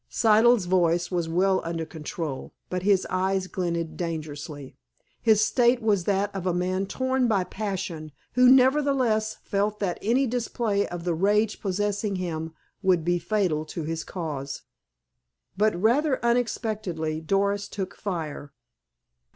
Siddle's 0.09 0.65
voice 0.65 1.11
was 1.11 1.29
well 1.29 1.61
under 1.63 1.85
control, 1.85 2.55
but 2.71 2.81
his 2.81 3.05
eyes 3.11 3.45
glinted 3.45 3.95
dangerously. 3.97 4.75
His 5.21 5.45
state 5.45 5.79
was 5.79 6.05
that 6.05 6.33
of 6.35 6.47
a 6.47 6.55
man 6.55 6.87
torn 6.87 7.27
by 7.27 7.43
passion 7.43 8.11
who 8.33 8.49
nevertheless 8.49 9.35
felt 9.43 9.77
that 9.79 9.99
any 10.01 10.25
display 10.25 10.87
of 10.87 11.03
the 11.03 11.13
rage 11.13 11.61
possessing 11.61 12.15
him 12.15 12.55
would 12.81 13.05
be 13.05 13.19
fatal 13.19 13.63
to 13.65 13.83
his 13.83 14.03
cause. 14.03 14.63
But, 15.55 15.79
rather 15.79 16.17
unexpectedly, 16.25 17.21
Doris 17.21 17.67
took 17.67 17.95
fire. 17.95 18.51